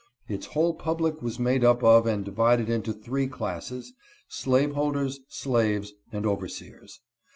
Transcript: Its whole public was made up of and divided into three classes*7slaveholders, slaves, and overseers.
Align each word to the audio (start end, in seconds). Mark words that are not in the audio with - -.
Its 0.27 0.47
whole 0.47 0.73
public 0.73 1.21
was 1.21 1.37
made 1.37 1.63
up 1.63 1.83
of 1.83 2.07
and 2.07 2.25
divided 2.25 2.71
into 2.71 2.91
three 2.91 3.27
classes*7slaveholders, 3.27 5.19
slaves, 5.27 5.93
and 6.11 6.25
overseers. 6.25 7.01